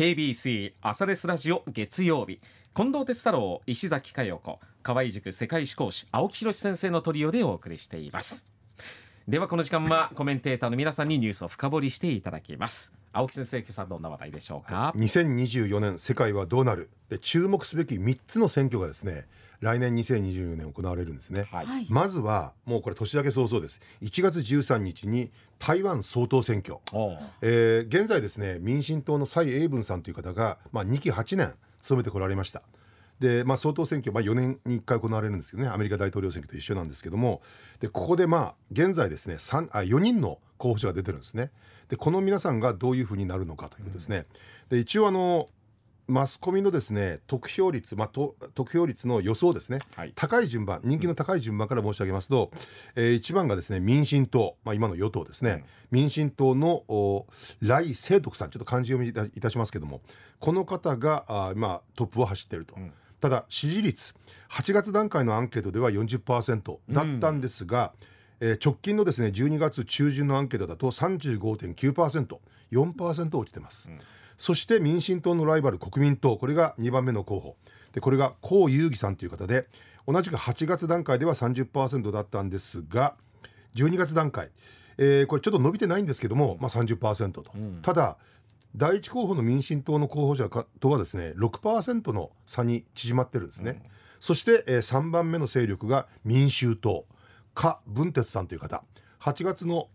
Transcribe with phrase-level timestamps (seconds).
[0.00, 2.40] KBC 朝ですラジオ月曜日。
[2.74, 8.46] 近藤哲太郎石崎佳代子河合塾世界史講師青木宏先生のトリオでお送りしています。
[9.30, 12.92] ではこの時間はコメンテーターの皆さんにニュースを深掘りしていただきます。
[13.12, 16.90] 青木先生今朝どんな話題でしょうか？2024年世界はどうなる？
[17.10, 19.28] で注目すべき3つの選挙がですね
[19.60, 23.80] 来年2024年行われるんですね、はい、まずはもうこれ年明け早々です。
[24.02, 26.78] 1月13日に台湾総統選挙、
[27.40, 32.62] えー、現在ですね民進党の蔡英文さんという方が、まあ、2期8年務めてこられました
[33.20, 37.42] で、まあ、総統選挙、まあ、4年に1回行われるんですけどねアメリカ大統領選挙と一緒なんですけども。
[37.80, 41.50] でここでまあ現在ですね3あ4人の候補者が出てるんですね。
[41.90, 44.26] でこの皆さんがどういうふうになるのかということですね、
[44.70, 45.48] うん、で一応あの
[46.06, 52.50] マスコミのですね得票率、まあ、と得票率の予想ですね、はい、高い順番人気の高い順番から申し上げますと、
[52.96, 56.84] えー、1番がですね民進党、まあ、今の与党ですね、うん、民進党の
[57.60, 60.00] 来清徳さんちょっと漢字読みいたしますけども
[60.40, 62.74] この方があ今トップを走っていると。
[62.76, 64.14] うんただ支持率
[64.50, 67.92] 8月段階のアンケートでは40%だったんですが、
[68.40, 74.00] うん、えー、直近のですね12月中旬のアンケートだと 35.9%4% 落ちてます、うん、
[74.36, 77.56] そして民進党のライバル国民党これが2番目の候補。
[77.92, 79.66] でこれが江遊義さんという方で
[80.06, 83.14] 同じく8月段階では30%だったんですが
[83.74, 84.50] 12月段階、
[84.98, 88.16] えー、これちょっと伸びてないんですけども、まあ30%と、うん、ただ
[88.76, 90.48] 第一候補の民進党の候補者
[90.80, 93.90] とはですね6%の差に縮まってるんですね、うん、
[94.20, 97.06] そして、えー、3番目の勢力が民衆党
[97.54, 98.84] 柯文哲さんという方。
[99.20, 99.88] 8月の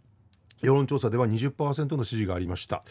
[0.62, 2.84] 世論調査では20%の支持がありました。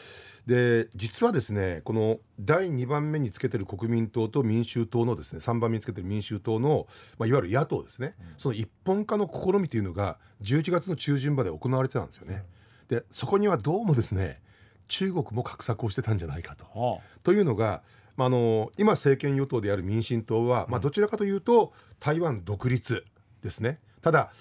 [0.46, 6.86] で実はですねこの第2番目につけてる国民党と民衆党のですね3番目につけてる民衆党の、
[7.18, 12.44] まあ、いわゆる野党ですね、うん、その一本化の試みというのが11月の中旬まで行われてたんですよね。
[12.88, 14.42] でそこにはどうもですね
[14.88, 16.64] 中国も画策をしてたんじゃないかと。
[16.64, 17.82] はあ、というのが、
[18.16, 23.04] まあ、あの今政権与党である民進党は、まあ、どちらかというと台湾独立
[23.42, 23.80] ですね。
[24.02, 24.32] ただ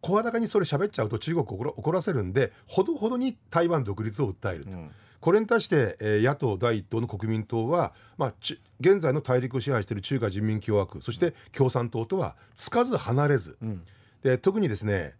[0.00, 4.76] 声高にそれ喋っちゃうと中国を怒らせるんでほどほどに台湾独立を訴えると。
[4.76, 8.34] うんこれに対して、えー、野党第一党の国民党は、まあ、
[8.80, 13.84] 現在の大陸を支配している中華人民共和国そして共産党とはつかず離れず、うん、
[14.22, 15.14] で特にですね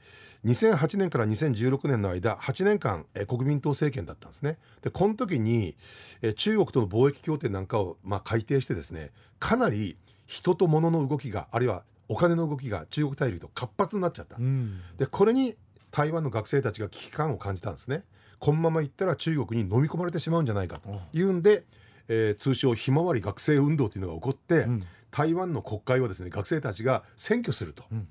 [0.45, 4.59] 2008年から2016年の間8年間、え国民党政権だったんですね。
[4.83, 5.77] でこの時に、
[6.23, 9.11] え中国との貿易協定なんかを、まあ、改定してですね
[9.41, 15.57] かなり人と物の動きがあるいはお金の動きが中国大陸と活発になっちゃった、うん、でこれに
[15.91, 18.05] 台湾の学生たちが危機感を感じたんですね。
[18.39, 21.01] このままいったら中国に飲み込まれてしまうんじゃないかと。
[21.13, 21.65] いうんで、
[22.09, 27.85] えー、通称ひまわり学生運動というのが起こって、うん、台湾の国会をですね学生たちが占拠すると。
[27.91, 28.09] うんうん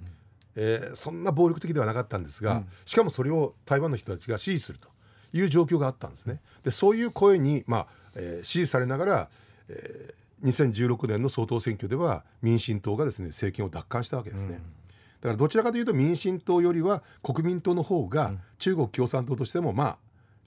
[0.59, 4.89] えー、そんな暴力的ではなかったんですが、うん、しかもそれを台湾の人たちが支持すると
[5.31, 6.41] いう状況があったんですね。
[6.63, 9.29] でそういう声に、まあえー、支持されながら、
[9.69, 14.55] えー、2016年の総統選挙では民進党がですね政権を奪還したわけですね。
[14.55, 19.97] うん、だからどちらかというと民進党よりは国民党の方が中国共産党としてもまあ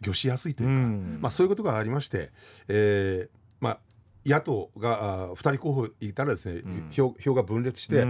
[0.05, 2.31] 御しやすいというか、うん、まあ、そういうことがありまして、
[2.69, 3.79] えーまあ、
[4.25, 8.05] 野党が2人候補いたらですね、うん、票票が分裂して、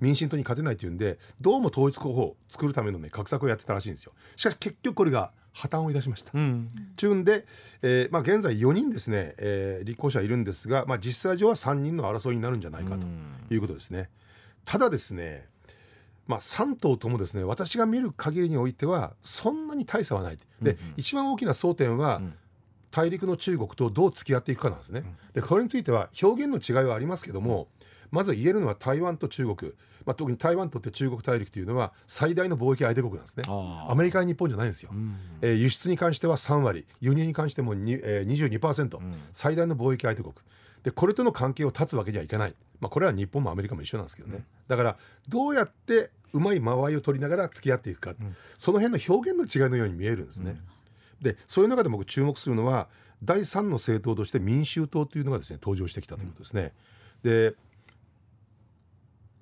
[0.00, 4.12] 民進党に勝てないというんでどうも統一候補を作るための、ね、画策をやってたらしいんですよ。
[4.36, 6.30] しかし結局これが破綻をいたしました。
[6.34, 7.44] うん、中んで、
[7.82, 13.06] えーまあ、現在4人ですね、えー、立候補者いるんですが、まあ、実際上は3人の争いになるんじゃないかと
[13.52, 14.10] いうことですね。
[14.64, 15.46] ただですね
[16.28, 20.36] まあ、3党ともですね私が見る限りにおいてはそんなに大差はない。
[20.36, 22.34] で、うんうん、一番大きな争点は、うん
[22.90, 25.04] 大陸の中国とどう付き合っていくかなんですね。
[25.34, 27.68] でこれについては表現の違いはありますけども
[28.10, 29.72] まず言えるのは台湾と中国、
[30.06, 33.44] まあ、特に台湾にとって中国大陸というのは最大の貿易相手国なんですね。
[33.46, 36.86] アメリカや日本じゃないんですよ、うん、えー、輸出に関しては3割。
[37.00, 40.34] 輸入に関してもに、えー、22%、うん、最大の貿易相手国。
[40.82, 44.96] でこれとの関係を断つわけにはいかない、まあ、これは日本もアメリカも一緒なんですけどね、うん、だから
[45.28, 48.14] どうやってうまい間合いを取りながら付き合っていくか、
[48.58, 50.60] その辺の表現の違いのように見えるんですね。
[51.20, 52.88] でそういう中で僕注目するのは
[53.22, 56.72] 第3の政党として民衆党というのがですね登場してきたということですね。
[57.22, 57.54] で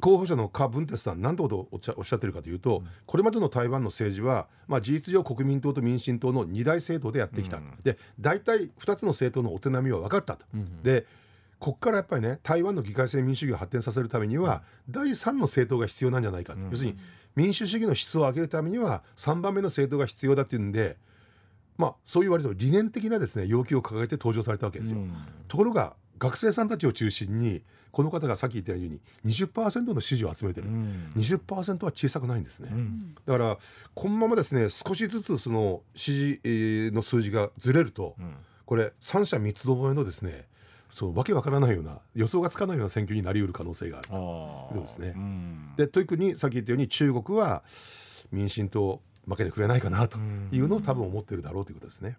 [0.00, 10.44] 候補者の柯文哲さん何てことをおっしゃってるかというと、うん、これまでの台湾の政治は、まあ、事実上国民党と民進党の二大政党でやってきた、うん、で大体2つの政党のお手並みは分かったと。
[10.52, 11.06] うん、で
[11.58, 16.98] ここからやっぱりね台湾の議会制民主主義を発展させるためには、第3の政党が必要なんじゃないかと、要するに
[17.34, 20.98] 民主主義の質を上げるためには3番目の政党が必要だっていうんで
[21.78, 25.00] まあ、そういう割と理念的なですね要求を掲げて登場されたわけですよ。
[25.48, 27.62] ところが学生さんたちを中心に
[27.92, 33.58] この方がさっき言ったように20%の支持を集めてる、うん、20%は小さくないんですね、うん、だから
[33.94, 38.34] このままですね少しずつその支持の数字がずれると、うん、
[38.66, 40.44] これ三者三つどもえのですね
[40.90, 44.08] そうわけわからないような予想がつかないような選挙になりうる可能性がある。
[44.12, 44.74] あー。
[44.74, 45.12] そうですね。
[45.14, 45.74] うん。
[45.76, 47.64] で特にさっき言ったように中国は
[48.32, 50.18] 民進党負けてくれないかなと
[50.52, 52.16] いうのを多分思ってるだろうということですね。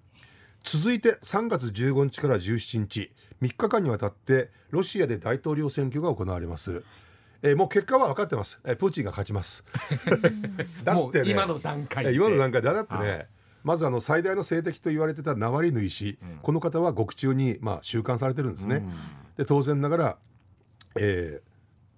[0.64, 3.12] 続いて3月15日から17日
[3.42, 6.84] 3日間にわたってロシアで大統領選挙が行われます。
[7.44, 8.60] えーもう結果は分かってます。
[8.66, 9.64] えープーチンが勝ちます。
[10.84, 13.28] だってね今の段階でえ今の段階でだってはね
[13.64, 18.78] まずあの最大の政敵と言われてたナワリヌイ氏、うんこの方は獄中にまあ収監されてるんですね。
[18.78, 18.94] うん
[19.38, 20.18] で当然ながら、
[21.00, 21.48] えー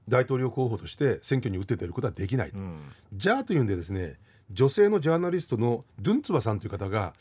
[0.09, 2.79] 大統領候補として選挙に打って出ることはできない、うん
[3.13, 4.17] じゃあというんでですね
[4.51, 7.13] 女性のジャーナリストのドゥンツバさんという方が、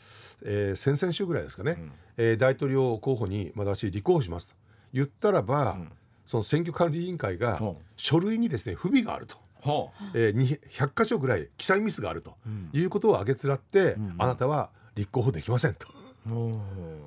[0.43, 1.91] えー先々週ぐらいですかね、うん。
[2.17, 4.55] えー大統領候補に私立候補しますと。
[4.93, 5.91] 言ったらば、うん。
[6.25, 7.59] その選挙管理委員会が
[7.97, 12.35] 書類にですね不備があると、ほえーに100箇所ぐらい記載ミスがあると
[12.73, 14.15] いうことを挙げつらって、うん。
[14.17, 15.87] あなたは立候補できませんと。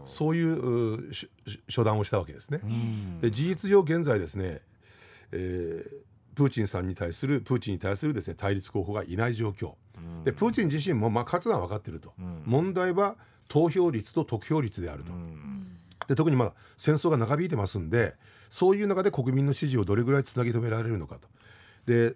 [0.06, 2.60] そういううしし処断をしたわけですね。
[2.62, 3.20] うん。
[3.20, 4.60] で事実上現在ですね、
[5.32, 9.66] えープーチンさんに対するプーチンに対するですね対立候補がいない状況。
[9.66, 9.74] うん
[10.25, 12.43] でプーチン自身もまあ勝つのは分かっていると、うん。
[12.44, 13.16] 問題は
[13.49, 15.66] 投票率と得票率であると、うん。
[16.08, 18.14] で特にまあ戦争が長引いてますんで
[18.50, 21.28] そういう中で国民の支持をどれぐらいつなぎ止められるのかと。
[21.87, 22.14] で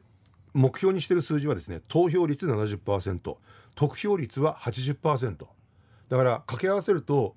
[0.55, 3.37] 目標にしている数字はですね投票率70%
[3.75, 5.47] 得票率は80%
[6.09, 7.35] だから掛け合わせると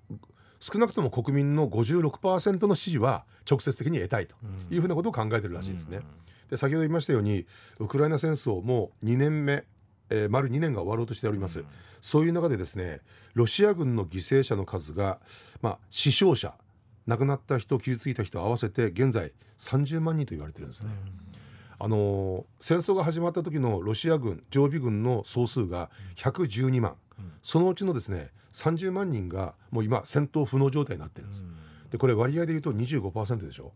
[0.60, 4.36] 少なくとも国民の56%の支持は直接的に得たいと。
[4.70, 6.02] いうふうなことを考えてるらしいですね。
[6.50, 7.46] で先ほど言いましたように
[7.80, 9.64] ウクライナ戦争もう2年目、
[10.10, 11.64] えー丸2年が終わろうとしております、
[12.02, 13.02] そういう中でですね
[13.34, 15.20] ロシア軍の犠牲者の数が、
[15.62, 16.54] まあ、死傷者
[17.08, 20.92] 亡くなった人傷ついた人合わせて現在30万人と言われてるんですね。
[21.80, 31.44] あのー戦争が始まった時のロシア軍常備軍の総数が112万、うんそのうちのですね30万人がもう今戦闘不能状態になってるんです。
[31.92, 33.72] でこれ割合で言うと25%でしょ。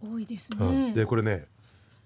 [0.00, 0.92] 多いですうんね。
[0.92, 1.46] でこれね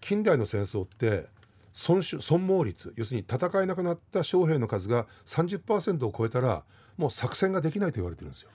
[0.01, 1.27] 近代の戦争って
[1.73, 6.65] 損失損耗率要するに戦えなくなった将兵の数が30%を超えたら
[6.97, 8.51] もう作戦ができないと言われてるんですよ。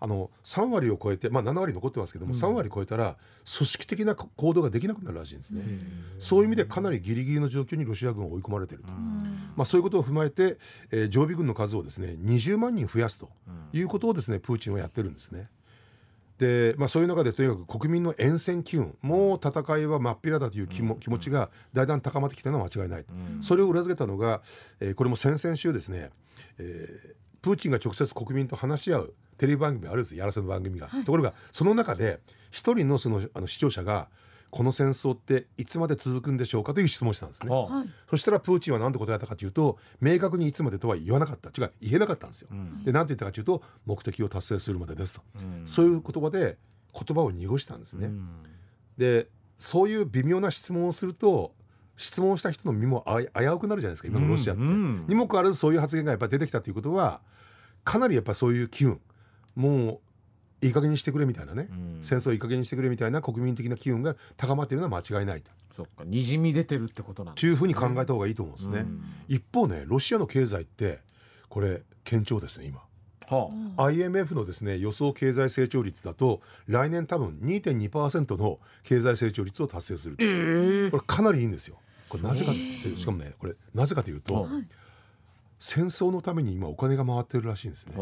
[0.00, 3.16] あの3割を超えて、まあ、7割残ってますけども、うん3割超えたら
[3.56, 5.60] 組織的な行動ができなくなるらしいんですね。
[5.60, 5.80] うん
[6.18, 8.90] そういう意味でかなりギリギリの状況にロシア軍は追い込まれていると。
[8.90, 10.58] うんまあ、そういうことを踏まえて、
[10.90, 15.48] えー常備軍の数をですね20万人増やすとうんいうことをですねプーチンはやってるんですね。
[16.42, 21.00] で、まあ、そういう中でとにかく国民の厭戦機運もう戦いは真っ平だという気も,、うん。
[21.00, 23.04] 気持ちがだんだん高まってきたのは間違いない
[23.40, 24.42] それを裏付けたのが、
[24.80, 26.10] えーこれも先々週ですね、
[26.58, 30.86] えープーチンが直接国民と話し合うテレビ番組があるんですやらせの番組が。
[30.86, 31.04] はい。
[31.04, 32.20] ところがその中で
[32.52, 34.08] 一人のそのあの視聴者が
[34.52, 37.50] この戦争っていつまで続くんでしょうかという質問をしたんですね。
[37.50, 37.88] はい。
[38.10, 42.48] そしたらプーチンは何て答えたかというと明確にいつまでとは言わなかった違う言えなかったんですよ。
[42.52, 46.58] うんで何て言ったかというと目的を達成するまでですと、うんそういう言葉で
[46.92, 48.08] 言葉を濁したんですね。
[48.08, 48.28] うん
[48.98, 51.54] でそういう微妙な質問をすると
[51.96, 54.62] 質問した人の身も危うくなるじゃないですか今のロシアって。
[54.62, 57.22] うんにもかかわらずそういう発言がやっぱり出てきたということは
[57.84, 59.00] かなりやっぱりそういう機運
[59.54, 60.11] もう
[60.62, 61.98] いい加減にしてくれみたいなね、うん。
[62.02, 65.50] 戦争いい加減にしてくれみたいな国民的な機運が高まっているのは間違いないと。
[65.76, 66.04] そっか。
[66.04, 68.80] にじみ出てるってことなんだというふうに考えた方がいいと思うんですね。
[68.80, 69.02] うん。
[69.28, 71.00] 一方ねロシアの経済って
[71.48, 72.80] これ堅調ですね今。
[73.28, 73.84] はあ。
[73.86, 80.22] IMF のですね予想経済成長率だと来年多分2.2%の経済成長率を達成すると、
[80.96, 81.78] これかなりいいんですよ。
[82.08, 84.68] これなぜかってしかもねこれなぜかというと、はい
[85.64, 87.94] 戦争のために今お金が回ってるらしいんですね。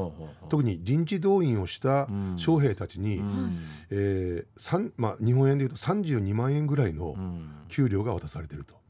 [0.48, 2.34] 特に臨時動員をしたうん。
[2.38, 3.58] 将兵たちに、うん。
[3.90, 7.50] えー三まあ、日本円でいうと32万円ぐらいのうん。
[7.68, 8.80] 給料が渡されてると。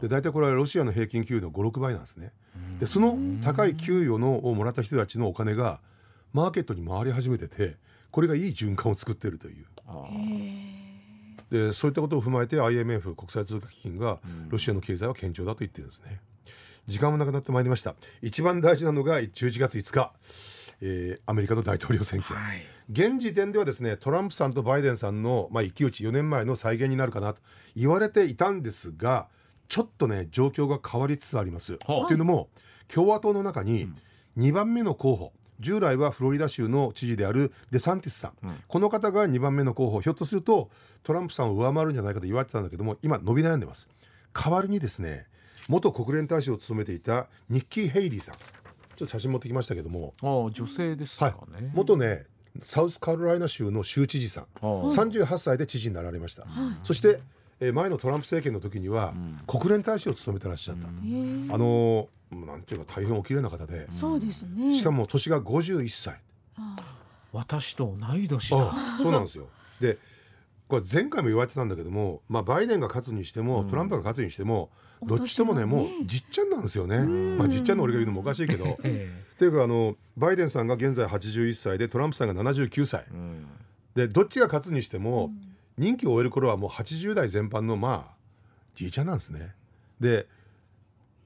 [0.00, 2.32] でで大体これはロシアの平均給与の56倍なんですね。
[2.78, 5.80] でその高い給与のをもらった人たちのお金が
[6.32, 7.76] マーケットに回り始めてて
[8.12, 9.66] これがいい循環を作っているという。
[11.50, 14.48] でそういったことを踏まえて IMF 国際通貨基金がうん。
[14.48, 16.20] ロシアの経済は堅調だと言ってるんですね
[16.86, 17.94] 時間もなくなってまいりました。
[18.20, 20.12] 一番大事なのが11月5日、
[20.80, 22.34] えーアメリカの大統領選挙。
[22.34, 22.62] はい。
[22.90, 27.40] 現時点ではですねトランプさんとバイデンさんの、まあ、一騎打ち4年前の再現になるかなと
[27.76, 29.28] 言われていたんですが
[29.68, 31.78] ちょっとね状況が変わりつつあります。
[31.86, 32.48] はあというのも
[32.88, 33.96] 共和党の中にうん。
[34.38, 38.54] 2番目の候補従来はフロリダ州の知事であるデサンティスさん、うん。
[38.66, 40.00] この方が2番目の候補。
[40.00, 40.70] ひょっとすると
[41.04, 43.88] トランプさんを上回るんじゃないかと言われてたんだけども今伸び悩んでます。
[44.34, 45.26] 代わりにですね
[45.68, 48.34] 元国連大使を務めていたニッキー・ヘイリーさん。
[48.34, 48.40] ちょ
[48.94, 50.14] っと写真持ってきましたけども。
[50.20, 51.70] あー女性ですかね。
[51.74, 52.24] 元ね
[52.60, 54.46] サウスカロライナ州の州知事さん。
[54.60, 56.46] あー38歳で知事になられました、
[56.82, 57.20] そして、
[57.60, 59.40] えー前のトランプ政権の時にはうん。
[59.46, 61.48] 国連大使を務めてらっしゃった、うん。
[61.50, 64.74] あのーなんていうか大変お綺麗な方で、そうですね。
[64.74, 66.18] しかも年が51歳。
[66.56, 66.76] あ
[67.32, 68.56] 私と同い年だ。
[68.72, 69.48] あそうなんですよ。
[69.80, 69.98] で
[70.72, 73.68] これ前回も言われてたんだけども、まあ、バイデンが勝つにしても、うん。
[73.68, 74.70] トランプが勝つにしても
[75.02, 76.96] どっちともねもうじっちゃんなんですよね。
[76.96, 77.36] ん。
[77.36, 78.78] まあ、じっちゃんの俺が言うのもおかしいけど。
[78.82, 83.04] えっていうかあのバイデンさんが現在81歳でトランプさんが79歳。
[83.94, 85.30] でどっちが勝つにしても、
[85.76, 88.16] 任期を終える頃はもう80代全般のまあ
[88.74, 89.54] じいちゃんなんですね。
[90.00, 90.26] で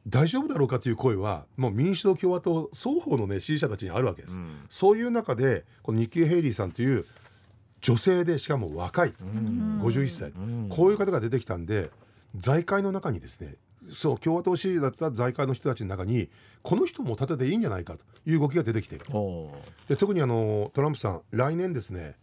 [0.09, 4.39] 大丈夫だろうかという声はもう民主党共和党双方のね支持者たちにあるわけです。
[4.39, 4.65] うん。
[4.69, 7.05] そういう中でこのニッキー・ヘイリーさんという
[7.81, 9.15] 女性でしかも若い。
[9.21, 9.81] うん。
[9.83, 10.69] 51歳、うん。
[10.69, 11.91] こういう方が出てきたんで
[12.35, 13.55] 財界の中にですね
[13.93, 16.29] そう共和党支持だった財界の人たちの中に
[16.63, 19.05] この人も立てていいんじゃないかという動きが出てきている。
[19.89, 22.15] で特にあのトランプさん来年ですね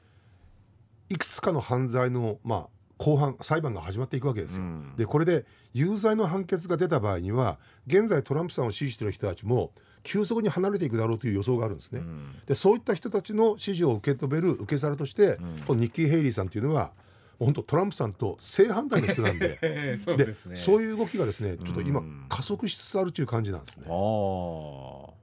[1.09, 2.67] いくつかの犯罪の、まあ、
[2.97, 4.63] 公判裁判が始まっていくわけですよ。
[4.63, 4.95] うん。
[4.97, 9.71] でこれで有罪の判決が出た場合には現在トランプさんを支持している人たちも
[10.03, 11.99] 急速に離れていくだろうという予想があるんですね。
[11.99, 12.35] うん。
[12.45, 15.63] でそういった人たちの支持を受け止める受け皿として、うん。
[15.65, 16.91] このニッキー・ヘイリーさんというのは
[17.39, 20.33] 本当トランプさんと正反対の人なんでええ そうでね。
[20.55, 22.25] そういう動きがですねちょっと今うん。
[22.29, 23.89] 加速しつつあるという感じなんですね、あ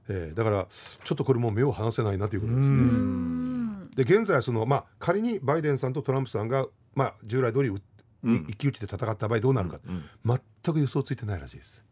[0.09, 0.67] えーだから
[1.03, 2.77] ちょっとこれもう目を離せないなということですうね。
[2.77, 3.89] うん。
[3.95, 7.71] で現在はその、まあ、仮にバイデンさんとトランプさんが、まあ、従来通り
[8.47, 10.03] 一騎打ちで戦った場合どうなるか、うん。
[10.63, 11.83] 全く予想ついてないらしいです。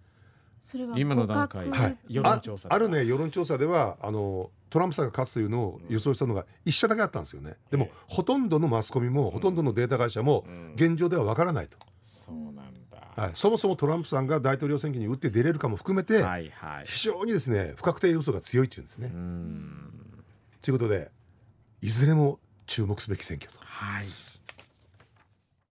[0.60, 1.70] それは今の段階。
[1.70, 1.98] はい。
[2.08, 7.56] 世論調査ああるね世論調査ではあのトランプさんが勝つというのを予想したのが一社だけあったんですよね。
[7.72, 10.74] でも、ええほとんどのマスコミもほとんどのデータ会社もうん。
[10.75, 13.00] 現状ではわからないと、そうなんだ。
[13.16, 16.86] はい、そもそもトランプさんが大統領選挙に打って出れるかも含めて、はいはい。
[16.86, 19.12] 非常にですね不確定要素が強いっていうんですね。
[19.13, 20.24] うん。
[20.62, 21.12] ということで
[21.82, 23.60] いずれも注目すべき選挙と。
[23.62, 24.06] はい